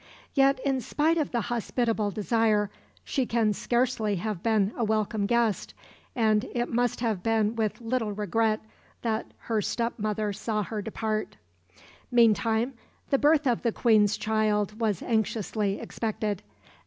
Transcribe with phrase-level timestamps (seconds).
[0.33, 2.71] Yet in spite of the hospitable desire,
[3.03, 5.75] she can scarcely have been a welcome guest,
[6.15, 8.61] and it must have been with little regret
[9.03, 11.37] that her step mother saw her depart.
[12.09, 12.73] Meantime,
[13.11, 16.41] the birth of the Queen's child was anxiously expected.